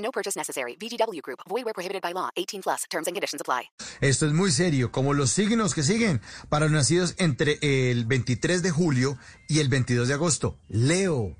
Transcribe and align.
No 0.00 0.10
purchase 0.10 0.36
necessary. 0.36 0.76
VGW 0.76 1.22
Group. 1.22 1.40
Void 1.48 1.64
where 1.64 1.74
prohibited 1.74 2.02
by 2.02 2.12
law. 2.12 2.30
18 2.36 2.62
plus. 2.62 2.84
Terms 2.90 3.06
and 3.06 3.14
conditions 3.14 3.40
apply. 3.40 3.70
Esto 4.00 4.26
es 4.26 4.32
muy 4.32 4.50
serio, 4.50 4.90
como 4.90 5.14
los 5.14 5.30
signos 5.30 5.74
que 5.74 5.82
siguen 5.82 6.20
para 6.48 6.66
los 6.66 6.72
nacidos 6.72 7.14
entre 7.18 7.58
el 7.62 8.04
23 8.06 8.62
de 8.62 8.70
julio 8.70 9.18
y 9.48 9.60
el 9.60 9.68
22 9.68 10.08
de 10.08 10.14
agosto. 10.14 10.56
Leo, 10.68 11.36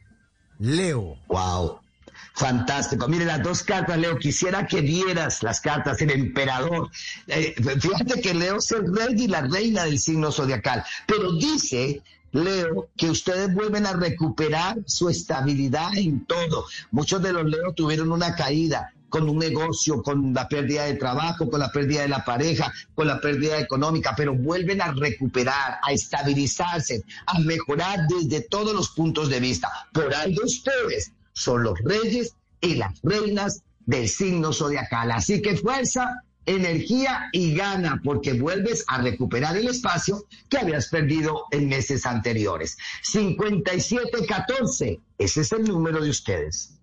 Leo. 0.59 1.16
Wow. 1.28 1.80
Fantástico. 2.34 3.09
Mire, 3.09 3.24
las 3.24 3.42
dos 3.42 3.62
cartas, 3.62 3.98
Leo, 3.98 4.18
quisiera 4.18 4.66
que 4.66 4.80
vieras 4.80 5.42
las 5.42 5.60
cartas, 5.60 6.01
el 6.01 6.10
emperador. 6.10 6.90
Eh, 7.27 7.54
fíjate 7.80 8.20
que 8.20 8.34
Leo 8.34 8.56
es 8.59 8.70
el 8.73 8.95
rey 8.96 9.15
y 9.18 9.29
la 9.29 9.42
reina 9.42 9.84
del 9.84 9.98
signo 9.98 10.30
zodiacal, 10.30 10.84
pero 11.06 11.32
dice 11.32 12.02
Leo, 12.32 12.88
que 12.96 13.10
ustedes 13.10 13.52
vuelven 13.54 13.86
a 13.86 13.92
recuperar 13.92 14.78
su 14.86 15.08
estabilidad 15.08 15.96
en 15.96 16.24
todo. 16.26 16.66
Muchos 16.90 17.22
de 17.22 17.32
los 17.32 17.44
Leo 17.44 17.72
tuvieron 17.74 18.12
una 18.12 18.34
caída 18.34 18.92
con 19.10 19.28
un 19.28 19.38
negocio, 19.38 20.02
con 20.02 20.32
la 20.32 20.48
pérdida 20.48 20.84
de 20.84 20.94
trabajo, 20.94 21.50
con 21.50 21.60
la 21.60 21.70
pérdida 21.72 22.02
de 22.02 22.08
la 22.08 22.24
pareja, 22.24 22.72
con 22.95 23.09
la 23.09 23.20
pérdida 23.20 23.59
económica, 23.59 24.14
pero 24.16 24.34
vuelven 24.34 24.80
a 24.80 24.92
recuperar, 24.92 25.78
a 25.82 25.92
estabilizarse, 25.92 27.02
a 27.26 27.40
mejorar 27.40 28.06
desde 28.09 28.42
todos 28.42 28.72
los 28.72 28.90
puntos 28.90 29.28
de 29.28 29.40
vista. 29.40 29.68
Por 29.92 30.15
algo 30.15 30.44
ustedes 30.44 31.12
son 31.32 31.65
los 31.65 31.78
reyes 31.80 32.34
y 32.60 32.76
las 32.76 33.00
reinas 33.02 33.62
del 33.84 34.09
signo 34.09 34.52
zodiacal. 34.52 35.10
Así 35.10 35.42
que 35.42 35.56
fuerza, 35.56 36.22
energía 36.54 37.29
y 37.32 37.54
gana, 37.54 38.01
porque 38.02 38.34
vuelves 38.34 38.84
a 38.88 39.01
recuperar 39.01 39.56
el 39.56 39.68
espacio 39.68 40.24
que 40.48 40.59
habías 40.59 40.88
perdido 40.88 41.45
en 41.51 41.68
meses 41.68 42.06
anteriores. 42.06 42.76
5714, 43.02 45.01
ese 45.18 45.40
es 45.40 45.52
el 45.52 45.65
número 45.65 46.02
de 46.02 46.10
ustedes. 46.10 46.74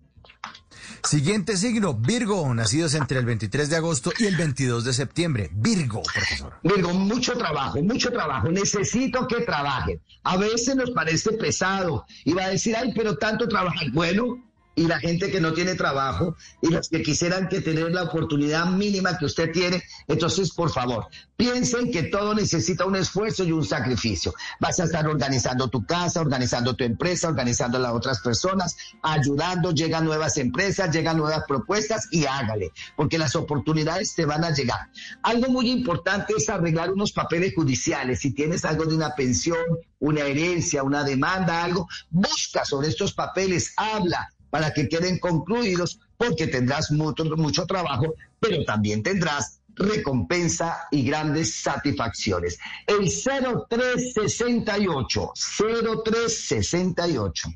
Siguiente 1.04 1.56
signo, 1.56 1.94
Virgo, 1.94 2.52
nacidos 2.54 2.94
entre 2.94 3.18
el 3.18 3.24
23 3.24 3.70
de 3.70 3.76
agosto 3.76 4.12
y 4.18 4.26
el 4.26 4.36
22 4.36 4.84
de 4.84 4.92
septiembre. 4.92 5.50
Virgo, 5.52 6.02
profesor. 6.02 6.54
Virgo, 6.62 6.92
mucho 6.92 7.36
trabajo, 7.36 7.80
mucho 7.82 8.10
trabajo. 8.10 8.50
Necesito 8.50 9.26
que 9.26 9.42
trabajen. 9.42 10.00
A 10.24 10.36
veces 10.36 10.74
nos 10.76 10.90
parece 10.90 11.32
pesado 11.32 12.04
y 12.24 12.32
va 12.32 12.44
a 12.44 12.48
decir, 12.48 12.76
ay, 12.76 12.92
pero 12.94 13.16
tanto 13.16 13.48
trabajar. 13.48 13.90
Bueno, 13.92 14.47
y 14.78 14.86
la 14.86 15.00
gente 15.00 15.30
que 15.32 15.40
no 15.40 15.52
tiene 15.52 15.74
trabajo 15.74 16.36
y 16.62 16.68
los 16.68 16.88
que 16.88 17.02
quisieran 17.02 17.48
que 17.48 17.60
tener 17.60 17.90
la 17.90 18.04
oportunidad 18.04 18.66
mínima 18.66 19.18
que 19.18 19.24
usted 19.24 19.50
tiene. 19.50 19.82
Entonces, 20.06 20.52
por 20.52 20.70
favor, 20.70 21.08
piensen 21.36 21.90
que 21.90 22.04
todo 22.04 22.32
necesita 22.32 22.84
un 22.84 22.94
esfuerzo 22.94 23.42
y 23.42 23.50
un 23.50 23.64
sacrificio. 23.64 24.32
Vas 24.60 24.78
a 24.78 24.84
estar 24.84 25.08
organizando 25.08 25.66
tu 25.66 25.84
casa, 25.84 26.20
organizando 26.20 26.76
tu 26.76 26.84
empresa, 26.84 27.26
organizando 27.28 27.78
a 27.78 27.80
las 27.80 27.92
otras 27.92 28.20
personas, 28.20 28.76
ayudando, 29.02 29.72
llegan 29.72 30.04
nuevas 30.04 30.36
empresas, 30.36 30.94
llegan 30.94 31.16
nuevas 31.16 31.42
propuestas 31.48 32.06
y 32.12 32.26
hágale, 32.26 32.70
porque 32.96 33.18
las 33.18 33.34
oportunidades 33.34 34.14
te 34.14 34.26
van 34.26 34.44
a 34.44 34.50
llegar. 34.50 34.90
Algo 35.24 35.50
muy 35.50 35.70
importante 35.72 36.34
es 36.36 36.48
arreglar 36.48 36.92
unos 36.92 37.10
papeles 37.10 37.52
judiciales. 37.56 38.20
Si 38.20 38.30
tienes 38.32 38.64
algo 38.64 38.84
de 38.84 38.94
una 38.94 39.16
pensión, 39.16 39.58
una 39.98 40.20
herencia, 40.20 40.84
una 40.84 41.02
demanda, 41.02 41.64
algo, 41.64 41.88
busca 42.10 42.64
sobre 42.64 42.88
estos 42.88 43.12
papeles, 43.12 43.72
habla, 43.76 44.30
para 44.50 44.72
que 44.72 44.88
queden 44.88 45.18
concluidos, 45.18 46.00
porque 46.16 46.46
tendrás 46.46 46.90
mucho, 46.90 47.24
mucho 47.24 47.66
trabajo, 47.66 48.14
pero 48.40 48.64
también 48.64 49.02
tendrás 49.02 49.60
recompensa 49.74 50.86
y 50.90 51.02
grandes 51.04 51.52
satisfacciones. 51.54 52.58
El 52.86 53.08
0368, 53.08 55.32
0368. 55.34 57.48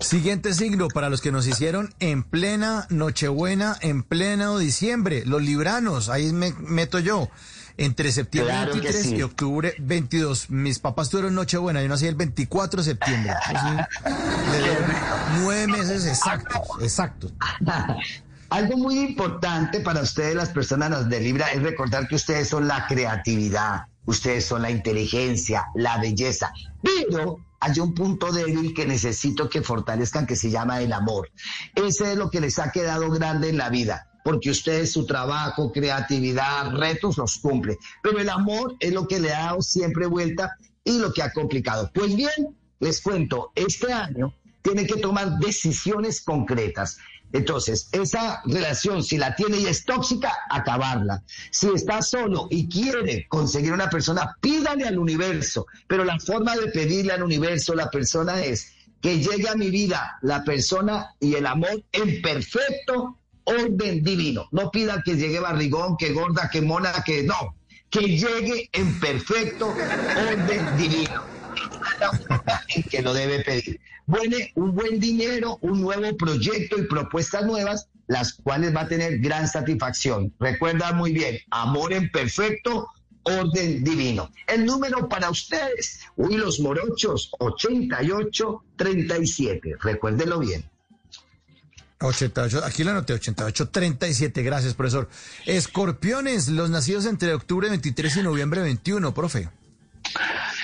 Siguiente 0.00 0.54
signo 0.54 0.88
para 0.88 1.10
los 1.10 1.20
que 1.20 1.30
nos 1.30 1.46
hicieron 1.46 1.94
en 2.00 2.24
plena 2.24 2.88
Nochebuena, 2.90 3.76
en 3.80 4.02
pleno 4.02 4.58
diciembre, 4.58 5.22
los 5.24 5.40
libranos, 5.42 6.08
ahí 6.08 6.32
me 6.32 6.52
meto 6.58 6.98
yo 6.98 7.30
entre 7.78 8.12
septiembre 8.12 8.54
23 8.72 9.06
y 9.12 9.22
octubre 9.22 9.74
22. 9.78 10.50
Mis 10.50 10.78
papás 10.78 11.08
tuvieron 11.08 11.34
Nochebuena, 11.34 11.80
yo 11.80 11.88
nací 11.88 12.06
el 12.06 12.16
24 12.16 12.82
de 12.82 12.90
septiembre. 12.90 13.32
nueve 15.40 15.66
meses 15.68 16.06
exactos, 16.06 16.60
exactos. 16.82 17.32
Algo 18.50 18.78
muy 18.78 18.98
importante 18.98 19.80
para 19.80 20.00
ustedes, 20.00 20.34
las 20.34 20.48
personas 20.48 21.08
de 21.08 21.20
Libra, 21.20 21.52
es 21.52 21.62
recordar 21.62 22.08
que 22.08 22.16
ustedes 22.16 22.48
son 22.48 22.66
la 22.66 22.86
creatividad, 22.86 23.86
ustedes 24.06 24.46
son 24.46 24.62
la 24.62 24.70
inteligencia, 24.70 25.66
la 25.74 25.98
belleza, 25.98 26.52
pero 26.82 27.38
hay 27.60 27.78
un 27.78 27.94
punto 27.94 28.32
débil 28.32 28.72
que 28.72 28.86
necesito 28.86 29.50
que 29.50 29.62
fortalezcan 29.62 30.26
que 30.26 30.34
se 30.34 30.50
llama 30.50 30.80
el 30.80 30.94
amor. 30.94 31.30
Ese 31.74 32.12
es 32.12 32.18
lo 32.18 32.30
que 32.30 32.40
les 32.40 32.58
ha 32.58 32.72
quedado 32.72 33.10
grande 33.10 33.50
en 33.50 33.58
la 33.58 33.68
vida 33.68 34.08
porque 34.24 34.50
ustedes 34.50 34.92
su 34.92 35.06
trabajo, 35.06 35.72
creatividad, 35.72 36.72
retos 36.72 37.18
los 37.18 37.38
cumple. 37.38 37.78
Pero 38.02 38.18
el 38.18 38.28
amor 38.28 38.76
es 38.80 38.92
lo 38.92 39.06
que 39.06 39.20
le 39.20 39.32
ha 39.32 39.46
dado 39.46 39.62
siempre 39.62 40.06
vuelta 40.06 40.56
y 40.84 40.98
lo 40.98 41.12
que 41.12 41.22
ha 41.22 41.32
complicado. 41.32 41.90
Pues 41.94 42.14
bien, 42.14 42.56
les 42.80 43.00
cuento, 43.00 43.52
este 43.54 43.92
año 43.92 44.34
tiene 44.62 44.86
que 44.86 44.96
tomar 44.96 45.38
decisiones 45.38 46.20
concretas. 46.20 46.98
Entonces, 47.32 47.88
esa 47.92 48.40
relación, 48.46 49.02
si 49.02 49.18
la 49.18 49.36
tiene 49.36 49.58
y 49.58 49.66
es 49.66 49.84
tóxica, 49.84 50.32
acabarla. 50.50 51.22
Si 51.50 51.68
está 51.68 52.00
solo 52.00 52.48
y 52.50 52.68
quiere 52.68 53.26
conseguir 53.28 53.72
una 53.72 53.90
persona, 53.90 54.36
pídale 54.40 54.84
al 54.84 54.98
universo. 54.98 55.66
Pero 55.86 56.04
la 56.04 56.18
forma 56.18 56.56
de 56.56 56.68
pedirle 56.68 57.12
al 57.12 57.22
universo, 57.22 57.74
la 57.74 57.90
persona 57.90 58.42
es 58.42 58.72
que 59.02 59.18
llegue 59.18 59.48
a 59.48 59.54
mi 59.54 59.70
vida 59.70 60.18
la 60.22 60.42
persona 60.42 61.14
y 61.20 61.34
el 61.34 61.46
amor 61.46 61.84
en 61.92 62.20
perfecto 62.22 63.18
orden 63.48 64.02
divino. 64.02 64.48
No 64.52 64.70
pida 64.70 65.02
que 65.04 65.16
llegue 65.16 65.40
barrigón, 65.40 65.96
que 65.96 66.12
gorda, 66.12 66.50
que 66.50 66.60
mona, 66.60 66.92
que 67.04 67.22
no. 67.22 67.56
Que 67.90 68.00
llegue 68.00 68.68
en 68.72 69.00
perfecto 69.00 69.68
orden 69.68 70.76
divino. 70.76 71.22
que 72.90 73.02
lo 73.02 73.14
debe 73.14 73.40
pedir. 73.40 73.80
Bueno, 74.06 74.36
un 74.54 74.74
buen 74.74 75.00
dinero, 75.00 75.58
un 75.60 75.82
nuevo 75.82 76.16
proyecto 76.16 76.78
y 76.78 76.86
propuestas 76.86 77.44
nuevas, 77.44 77.88
las 78.06 78.34
cuales 78.34 78.72
va 78.74 78.82
a 78.82 78.88
tener 78.88 79.18
gran 79.18 79.48
satisfacción. 79.48 80.32
Recuerda 80.38 80.92
muy 80.92 81.12
bien, 81.12 81.40
amor 81.50 81.92
en 81.92 82.08
perfecto 82.10 82.88
orden 83.22 83.82
divino. 83.84 84.30
El 84.46 84.64
número 84.64 85.08
para 85.08 85.30
ustedes, 85.30 86.00
uy, 86.16 86.36
los 86.36 86.60
morochos, 86.60 87.32
8837. 87.38 89.76
Recuérdelo 89.80 90.38
bien. 90.38 90.64
88, 92.00 92.64
aquí 92.64 92.84
lo 92.84 92.92
anoté, 92.92 93.14
88, 93.14 93.70
37, 93.70 94.42
gracias, 94.42 94.74
profesor. 94.74 95.08
Escorpiones, 95.46 96.48
los 96.48 96.70
nacidos 96.70 97.06
entre 97.06 97.34
octubre 97.34 97.68
23 97.68 98.16
y 98.16 98.22
noviembre 98.22 98.62
21, 98.62 99.12
profe. 99.14 99.48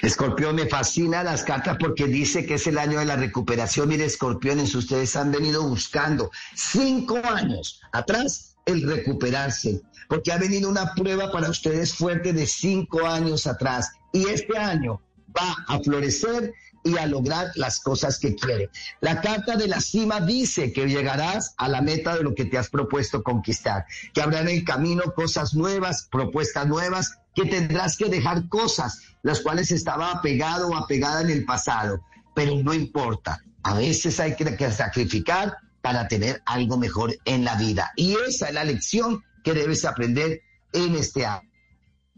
Escorpión, 0.03 0.57
me 0.57 0.67
fascina 0.67 1.23
las 1.23 1.43
cartas 1.43 1.77
porque 1.79 2.07
dice 2.07 2.47
que 2.47 2.55
es 2.55 2.67
el 2.67 2.79
año 2.79 2.99
de 2.99 3.05
la 3.05 3.17
recuperación. 3.17 3.89
Mire, 3.89 4.05
escorpiones, 4.05 4.75
ustedes 4.75 5.17
han 5.17 5.33
venido 5.33 5.63
buscando 5.63 6.31
cinco 6.55 7.21
años 7.25 7.81
atrás 7.93 8.57
el 8.67 8.83
recuperarse, 8.83 9.81
porque 10.09 10.33
ha 10.33 10.39
venido 10.39 10.69
una 10.69 10.95
prueba 10.95 11.31
para 11.33 11.51
ustedes 11.51 11.95
fuerte 11.95 12.33
de 12.33 12.47
cinco 12.47 13.07
años 13.07 13.47
atrás. 13.47 13.93
Y 14.13 14.29
este 14.29 14.57
año 14.59 15.01
va 15.37 15.57
a 15.69 15.79
florecer 15.81 16.53
y 16.85 16.99
a 16.99 17.07
lograr 17.07 17.51
las 17.55 17.81
cosas 17.81 18.19
que 18.19 18.37
quiere. 18.37 18.71
La 19.01 19.21
carta 19.21 19.57
de 19.57 19.67
la 19.67 19.81
cima 19.81 20.21
dice 20.21 20.73
que 20.73 20.87
llegarás 20.87 21.55
a 21.57 21.69
la 21.69 21.81
meta 21.81 22.15
de 22.15 22.23
lo 22.23 22.35
que 22.35 22.45
te 22.45 22.59
has 22.59 22.69
propuesto 22.69 23.23
conquistar, 23.23 23.87
que 24.13 24.21
habrá 24.21 24.43
en 24.43 24.49
el 24.49 24.65
camino 24.65 25.03
cosas 25.15 25.55
nuevas, 25.55 26.07
propuestas 26.11 26.67
nuevas, 26.67 27.19
que 27.35 27.47
tendrás 27.47 27.97
que 27.97 28.11
dejar 28.11 28.49
cosas 28.49 29.01
las 29.23 29.41
cuales 29.41 29.73
estaba 29.73 30.13
apegado 30.13 30.69
o 30.69 30.77
apegada 30.77 31.23
en 31.23 31.31
el 31.31 31.45
pasado, 31.45 32.05
pero 32.35 32.55
no 32.63 32.75
importa. 32.75 33.43
A 33.63 33.75
veces 33.75 34.21
hay 34.21 34.37
que 34.37 34.71
sacrificar 34.71 35.57
para 35.81 36.07
tener 36.07 36.43
algo 36.45 36.77
mejor 36.77 37.17
en 37.25 37.45
la 37.45 37.57
vida. 37.57 37.93
Y 37.97 38.17
esa 38.29 38.49
es 38.49 38.55
la 38.55 38.65
lección 38.65 39.25
que 39.43 39.55
debes 39.55 39.85
aprender 39.85 40.43
en 40.73 40.95
este 40.95 41.25
año. 41.25 41.49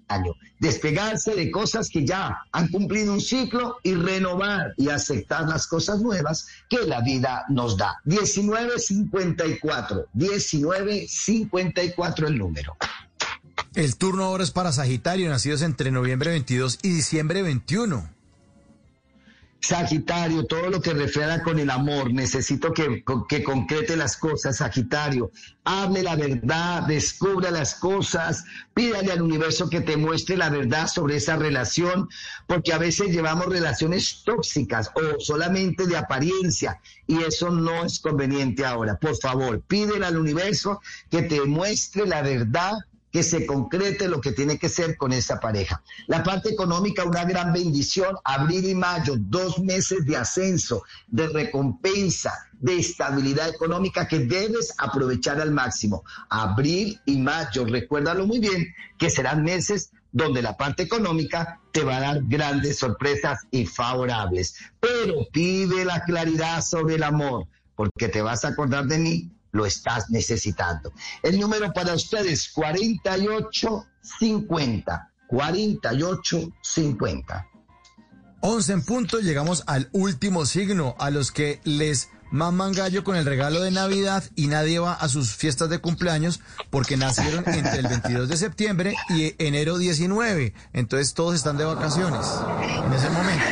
Año. 0.09 0.35
Despegarse 0.59 1.35
de 1.35 1.51
cosas 1.51 1.91
que 1.91 2.07
ya 2.07 2.39
han 2.53 2.69
cumplido 2.69 3.13
un 3.13 3.21
ciclo 3.21 3.77
y 3.83 3.95
renovar 3.95 4.73
y 4.77 4.89
aceptar 4.89 5.49
las 5.49 5.67
cosas 5.67 6.01
nuevas 6.01 6.47
que 6.69 6.87
la 6.87 7.01
vida 7.01 7.45
nos 7.49 7.77
da. 7.77 7.97
1954, 8.05 10.07
1954 10.15 12.29
el 12.29 12.39
número. 12.39 12.77
El 13.75 13.97
turno 13.97 14.25
ahora 14.25 14.45
es 14.45 14.51
para 14.51 14.73
Sagitario, 14.73 15.29
nacidos 15.29 15.61
entre 15.63 15.91
noviembre 15.91 16.31
22 16.31 16.79
y 16.83 16.91
diciembre 16.91 17.43
21. 17.43 18.16
Sagitario, 19.61 20.47
todo 20.47 20.71
lo 20.71 20.81
que 20.81 20.93
refiera 20.93 21.43
con 21.43 21.59
el 21.59 21.71
amor, 21.71 22.13
necesito 22.13 22.73
que, 22.73 23.03
que 23.29 23.43
concrete 23.43 23.97
las 23.97 24.17
cosas, 24.17 24.59
Sagitario. 24.59 25.33
Hable 25.65 26.03
la 26.03 26.15
verdad, 26.15 26.83
descubra 26.83 27.51
las 27.51 27.75
cosas, 27.75 28.45
pídale 28.75 29.11
al 29.11 29.23
universo 29.23 29.69
que 29.69 29.81
te 29.81 29.97
muestre 29.97 30.37
la 30.37 30.51
verdad 30.51 30.87
sobre 30.87 31.17
esa 31.17 31.37
relación, 31.37 32.09
porque 32.47 32.73
a 32.73 32.79
veces 32.79 33.09
llevamos 33.09 33.47
relaciones 33.47 34.23
tóxicas 34.25 34.93
o 34.95 35.19
solamente 35.19 35.87
de 35.87 35.97
apariencia 35.97 36.81
y 37.07 37.23
eso 37.23 37.51
no 37.51 37.85
es 37.85 37.99
conveniente 37.99 38.65
ahora. 38.65 38.97
Por 38.99 39.17
favor, 39.17 39.61
pídele 39.63 40.07
al 40.07 40.17
universo 40.17 40.81
que 41.11 41.23
te 41.23 41.41
muestre 41.43 42.07
la 42.07 42.23
verdad 42.23 42.75
que 43.17 43.23
se 43.23 43.47
concrete 43.47 44.09
lo 44.09 44.21
que 44.21 44.33
tiene 44.33 44.59
que 44.59 44.69
ser 44.69 44.99
con 44.99 45.11
esa 45.11 45.41
pareja. 45.41 45.83
La 46.07 46.23
parte 46.23 46.51
económica, 46.51 47.03
una 47.03 47.25
gran 47.25 47.51
bendición, 47.51 48.15
abril 48.23 48.69
y 48.69 48.75
mayo, 48.75 49.15
dos 49.17 49.59
meses 49.59 50.05
de 50.05 50.19
ascenso, 50.19 50.83
de 51.07 51.27
recompensa, 51.29 52.35
de 52.61 52.77
estabilidad 52.77 53.49
económica 53.49 54.07
que 54.07 54.19
debes 54.19 54.75
aprovechar 54.77 55.41
al 55.41 55.51
máximo. 55.51 56.05
Abril 56.29 57.01
y 57.07 57.17
mayo, 57.17 57.65
recuérdalo 57.65 58.27
muy 58.27 58.39
bien, 58.39 58.75
que 58.99 59.09
serán 59.09 59.45
meses 59.45 59.93
donde 60.13 60.43
la 60.43 60.59
parte 60.59 60.83
económica 60.83 61.59
te 61.73 61.85
va 61.85 61.97
a 61.97 62.01
dar 62.01 62.21
grandes 62.25 62.81
sorpresas 62.81 63.47
y 63.51 63.65
favorables. 63.65 64.57
Pero 64.79 65.27
pide 65.33 65.87
la 65.87 66.05
claridad 66.05 66.61
sobre 66.61 66.97
el 66.97 67.03
amor, 67.03 67.47
porque 67.77 68.09
te 68.09 68.21
vas 68.21 68.45
a 68.45 68.49
acordar 68.49 68.85
de 68.85 68.99
mí 68.99 69.31
lo 69.57 69.67
estás 69.67 70.11
necesitando. 70.11 70.93
El 71.23 71.41
número 71.41 71.73
para 71.73 71.95
ustedes, 71.95 72.51
4850. 72.53 75.11
4850. 75.29 77.49
11 78.41 78.73
en 78.73 78.85
punto, 78.85 79.19
llegamos 79.19 79.65
al 79.67 79.89
último 79.93 80.47
signo, 80.47 80.95
a 80.99 81.11
los 81.11 81.33
que 81.33 81.61
les 81.65 82.11
maman 82.31 82.73
gallo 82.73 83.03
con 83.03 83.17
el 83.17 83.25
regalo 83.25 83.61
de 83.61 83.71
Navidad 83.71 84.23
y 84.35 84.49
nadie 84.49 84.79
va 84.79 84.93
a 84.93 85.09
sus 85.09 85.35
fiestas 85.35 85.71
de 85.71 85.79
cumpleaños 85.79 86.41
porque 86.71 86.97
nacieron 86.97 87.45
entre 87.47 87.79
el 87.79 87.89
22 87.89 88.29
de 88.29 88.37
septiembre 88.37 88.95
y 89.09 89.35
enero 89.39 89.79
19. 89.79 90.53
Entonces 90.73 91.15
todos 91.15 91.35
están 91.35 91.57
de 91.57 91.65
vacaciones 91.65 92.27
en 92.85 92.93
ese 92.93 93.09
momento. 93.11 93.45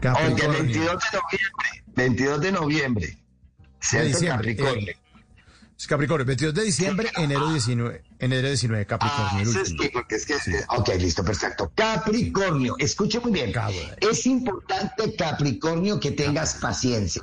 Capricornio. 0.00 0.52
22 0.52 0.74
de 0.74 1.18
noviembre. 1.18 1.82
22 1.94 2.40
de 2.40 2.52
noviembre. 2.52 3.21
¿Cierto? 3.82 4.18
Capricornio. 4.26 4.90
Eh, 4.90 4.96
Capricornio, 5.88 6.24
22 6.24 6.54
de 6.54 6.64
diciembre, 6.64 7.10
enero 7.16 7.50
19. 7.50 8.02
Enero 8.20 8.48
19, 8.48 8.86
Capricornio. 8.86 9.52
Ah, 9.56 9.62
es 9.62 9.74
que, 9.74 9.90
porque 9.90 10.14
es 10.14 10.26
que, 10.26 10.34
Ok, 10.68 10.90
listo, 10.98 11.24
perfecto. 11.24 11.72
Capricornio, 11.74 12.76
escuche 12.78 13.18
muy 13.18 13.32
bien. 13.32 13.52
Es 14.00 14.26
importante, 14.26 15.14
Capricornio, 15.16 15.98
que 15.98 16.12
tengas 16.12 16.54
paciencia. 16.54 17.22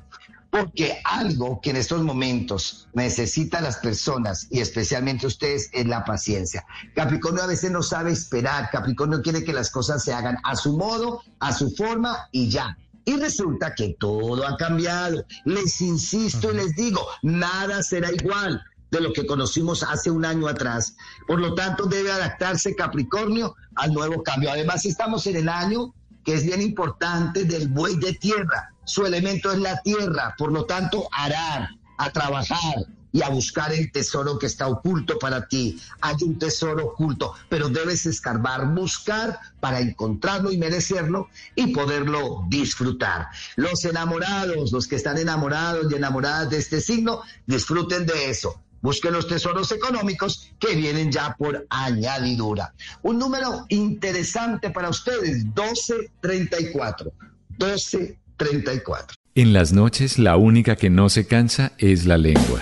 Porque 0.51 0.99
algo 1.03 1.61
que 1.61 1.69
en 1.69 1.75
estos 1.75 2.01
momentos 2.01 2.87
necesitan 2.93 3.63
las 3.63 3.77
personas 3.77 4.47
y 4.49 4.61
especialmente 4.61 5.27
ustedes 5.27 5.69
es 5.71 5.85
la 5.85 6.03
paciencia. 6.03 6.65
Capricornio 6.95 7.43
a 7.43 7.47
veces 7.47 7.69
no 7.69 7.83
sabe 7.83 8.11
esperar. 8.11 8.69
Capricornio 8.71 9.21
quiere 9.21 9.43
que 9.43 9.53
las 9.53 9.69
cosas 9.69 10.03
se 10.03 10.11
hagan 10.11 10.37
a 10.43 10.55
su 10.55 10.75
modo, 10.75 11.21
a 11.39 11.53
su 11.53 11.69
forma 11.75 12.27
y 12.31 12.49
ya. 12.49 12.75
Y 13.09 13.17
resulta 13.17 13.73
que 13.73 13.95
todo 13.99 14.45
ha 14.47 14.55
cambiado. 14.55 15.25
Les 15.43 15.81
insisto 15.81 16.51
y 16.51 16.57
les 16.57 16.75
digo, 16.75 17.07
nada 17.23 17.81
será 17.81 18.11
igual 18.11 18.63
de 18.91 19.01
lo 19.01 19.11
que 19.13 19.25
conocimos 19.25 19.81
hace 19.81 20.11
un 20.11 20.25
año 20.25 20.47
atrás. 20.47 20.95
Por 21.25 21.39
lo 21.39 21.55
tanto, 21.55 21.87
debe 21.87 22.11
adaptarse 22.11 22.75
Capricornio 22.75 23.55
al 23.77 23.93
nuevo 23.93 24.21
cambio. 24.21 24.51
Además, 24.51 24.85
estamos 24.85 25.25
en 25.25 25.37
el 25.37 25.49
año 25.49 25.91
que 26.23 26.35
es 26.35 26.45
bien 26.45 26.61
importante 26.61 27.45
del 27.45 27.69
buey 27.69 27.95
de 27.95 28.13
tierra. 28.13 28.75
Su 28.85 29.07
elemento 29.07 29.51
es 29.51 29.57
la 29.57 29.81
tierra, 29.81 30.35
por 30.37 30.51
lo 30.51 30.65
tanto, 30.65 31.09
arar, 31.11 31.67
a 31.97 32.11
trabajar, 32.11 32.75
y 33.11 33.21
a 33.21 33.29
buscar 33.29 33.73
el 33.73 33.91
tesoro 33.91 34.37
que 34.37 34.45
está 34.45 34.67
oculto 34.67 35.17
para 35.19 35.47
ti. 35.47 35.79
Hay 36.01 36.15
un 36.21 36.37
tesoro 36.37 36.87
oculto, 36.87 37.33
pero 37.49 37.69
debes 37.69 38.05
escarbar, 38.05 38.73
buscar 38.73 39.39
para 39.59 39.79
encontrarlo 39.79 40.51
y 40.51 40.57
merecerlo 40.57 41.29
y 41.55 41.73
poderlo 41.73 42.43
disfrutar. 42.49 43.27
Los 43.55 43.85
enamorados, 43.85 44.71
los 44.71 44.87
que 44.87 44.95
están 44.95 45.17
enamorados 45.17 45.91
y 45.91 45.95
enamoradas 45.95 46.49
de 46.49 46.57
este 46.57 46.81
signo, 46.81 47.21
disfruten 47.45 48.05
de 48.05 48.29
eso. 48.29 48.61
Busquen 48.81 49.11
los 49.11 49.27
tesoros 49.27 49.71
económicos 49.71 50.51
que 50.57 50.75
vienen 50.75 51.11
ya 51.11 51.35
por 51.37 51.65
añadidura. 51.69 52.73
Un 53.01 53.19
número 53.19 53.65
interesante 53.69 54.69
para 54.69 54.89
ustedes, 54.89 55.43
1234. 55.43 57.11
1234. 57.59 59.15
En 59.35 59.53
las 59.53 59.73
noches 59.73 60.17
la 60.17 60.37
única 60.37 60.77
que 60.77 60.89
no 60.89 61.09
se 61.09 61.27
cansa 61.27 61.73
es 61.77 62.05
la 62.05 62.17
lengua. 62.17 62.61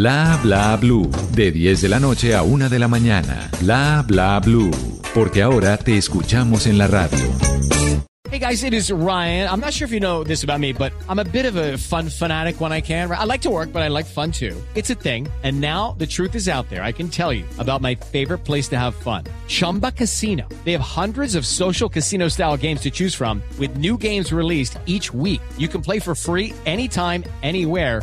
Bla 0.00 0.38
bla 0.42 0.78
blue. 0.78 1.10
De 1.34 1.52
10 1.52 1.82
de 1.82 1.88
la 1.90 2.00
noche 2.00 2.34
a 2.34 2.42
1 2.42 2.70
de 2.70 2.78
la 2.78 2.88
mañana. 2.88 3.50
Bla 3.60 4.02
bla 4.08 4.40
blue. 4.40 4.70
Porque 5.12 5.42
ahora 5.42 5.76
te 5.76 5.98
escuchamos 5.98 6.66
en 6.66 6.78
la 6.78 6.86
radio. 6.86 7.18
Hey 8.30 8.38
guys, 8.38 8.64
it 8.64 8.72
is 8.72 8.90
Ryan. 8.90 9.48
I'm 9.50 9.60
not 9.60 9.74
sure 9.74 9.84
if 9.86 9.92
you 9.92 9.98
know 9.98 10.24
this 10.24 10.42
about 10.42 10.60
me, 10.60 10.72
but 10.72 10.92
I'm 11.08 11.18
a 11.18 11.24
bit 11.24 11.44
of 11.44 11.56
a 11.56 11.76
fun 11.76 12.08
fanatic 12.08 12.60
when 12.60 12.72
I 12.72 12.80
can. 12.80 13.10
I 13.10 13.24
like 13.24 13.42
to 13.42 13.50
work, 13.50 13.72
but 13.72 13.82
I 13.82 13.88
like 13.88 14.06
fun 14.06 14.30
too. 14.30 14.56
It's 14.74 14.88
a 14.88 14.94
thing. 14.94 15.28
And 15.42 15.60
now 15.60 15.96
the 15.98 16.06
truth 16.06 16.34
is 16.34 16.48
out 16.48 16.70
there. 16.70 16.82
I 16.82 16.92
can 16.92 17.08
tell 17.08 17.32
you 17.32 17.44
about 17.58 17.82
my 17.82 17.94
favorite 17.94 18.44
place 18.44 18.68
to 18.68 18.78
have 18.78 18.94
fun. 18.94 19.24
Chumba 19.48 19.92
Casino. 19.92 20.48
They 20.64 20.72
have 20.72 20.80
hundreds 20.80 21.34
of 21.34 21.44
social 21.44 21.88
casino 21.90 22.28
style 22.28 22.56
games 22.56 22.80
to 22.82 22.90
choose 22.90 23.14
from 23.14 23.42
with 23.58 23.76
new 23.76 23.98
games 23.98 24.32
released 24.32 24.78
each 24.86 25.12
week. 25.12 25.42
You 25.58 25.68
can 25.68 25.82
play 25.82 25.98
for 25.98 26.14
free 26.14 26.54
anytime, 26.64 27.24
anywhere 27.42 28.02